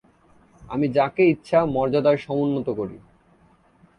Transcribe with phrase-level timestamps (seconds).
[0.61, 2.97] আমি যাকে ইচ্ছা মর্যাদায় সমুন্নত করি।